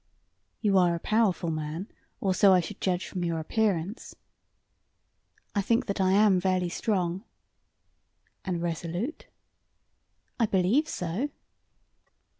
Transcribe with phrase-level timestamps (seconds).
[0.61, 1.87] "You are a powerful man,
[2.21, 4.15] or so I should judge from your appearance.
[5.53, 7.23] "I think that I am fairly strong."
[8.43, 9.27] "And resolute?"
[10.39, 11.29] "I believe so."